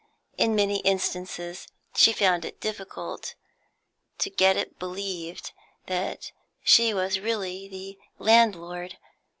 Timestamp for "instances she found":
0.79-2.43